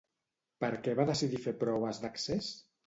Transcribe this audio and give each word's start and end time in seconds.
Per 0.65 0.69
què 0.87 0.95
va 1.01 1.07
decidir 1.11 1.43
fer 1.47 1.57
proves 1.67 2.05
d'accés? 2.07 2.55